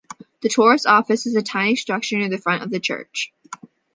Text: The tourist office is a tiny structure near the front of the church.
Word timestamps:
The 0.41 0.49
tourist 0.49 0.87
office 0.87 1.27
is 1.27 1.35
a 1.35 1.43
tiny 1.43 1.75
structure 1.75 2.17
near 2.17 2.27
the 2.27 2.39
front 2.39 2.63
of 2.63 2.71
the 2.71 2.79
church. 2.79 3.31